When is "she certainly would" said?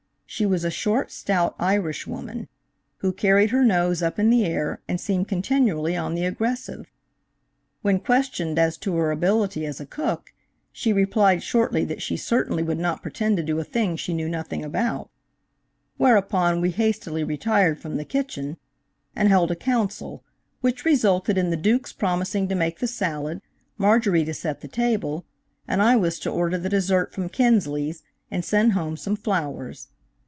12.01-12.79